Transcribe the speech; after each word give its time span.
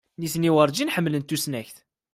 Nitni 0.19 0.51
werǧin 0.55 0.93
ḥemmlent 0.95 1.27
tusnakt. 1.29 1.77